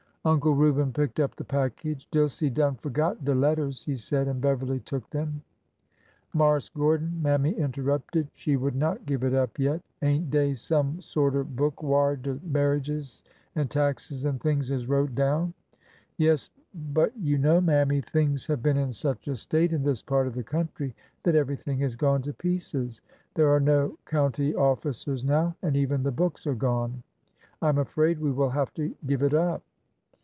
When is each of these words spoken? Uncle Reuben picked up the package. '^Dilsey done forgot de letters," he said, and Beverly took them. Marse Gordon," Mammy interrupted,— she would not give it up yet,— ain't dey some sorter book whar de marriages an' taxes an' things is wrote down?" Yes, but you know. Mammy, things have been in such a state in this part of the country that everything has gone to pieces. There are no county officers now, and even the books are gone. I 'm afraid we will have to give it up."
Uncle 0.23 0.53
Reuben 0.53 0.93
picked 0.93 1.19
up 1.19 1.35
the 1.35 1.43
package. 1.43 2.07
'^Dilsey 2.11 2.53
done 2.53 2.75
forgot 2.75 3.25
de 3.25 3.33
letters," 3.33 3.83
he 3.83 3.95
said, 3.95 4.27
and 4.27 4.39
Beverly 4.39 4.79
took 4.81 5.09
them. 5.09 5.41
Marse 6.31 6.69
Gordon," 6.69 7.19
Mammy 7.23 7.53
interrupted,— 7.53 8.27
she 8.35 8.55
would 8.55 8.75
not 8.75 9.07
give 9.07 9.23
it 9.23 9.33
up 9.33 9.57
yet,— 9.57 9.81
ain't 10.03 10.29
dey 10.29 10.53
some 10.53 11.01
sorter 11.01 11.43
book 11.43 11.81
whar 11.81 12.15
de 12.15 12.39
marriages 12.43 13.23
an' 13.55 13.67
taxes 13.67 14.23
an' 14.23 14.37
things 14.37 14.69
is 14.69 14.87
wrote 14.87 15.15
down?" 15.15 15.55
Yes, 16.17 16.51
but 16.93 17.17
you 17.17 17.39
know. 17.39 17.59
Mammy, 17.59 18.01
things 18.01 18.45
have 18.45 18.61
been 18.61 18.77
in 18.77 18.91
such 18.91 19.27
a 19.27 19.35
state 19.35 19.73
in 19.73 19.81
this 19.81 20.03
part 20.03 20.27
of 20.27 20.35
the 20.35 20.43
country 20.43 20.93
that 21.23 21.33
everything 21.33 21.79
has 21.79 21.95
gone 21.95 22.21
to 22.21 22.33
pieces. 22.33 23.01
There 23.33 23.49
are 23.49 23.59
no 23.59 23.97
county 24.05 24.53
officers 24.53 25.25
now, 25.25 25.55
and 25.63 25.75
even 25.75 26.03
the 26.03 26.11
books 26.11 26.45
are 26.45 26.53
gone. 26.53 27.01
I 27.59 27.69
'm 27.69 27.79
afraid 27.79 28.19
we 28.19 28.31
will 28.31 28.51
have 28.51 28.71
to 28.75 28.93
give 29.07 29.23
it 29.23 29.33
up." 29.33 29.63